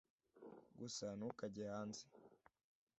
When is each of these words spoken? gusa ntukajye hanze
gusa 0.79 1.05
ntukajye 1.17 1.63
hanze 1.75 2.03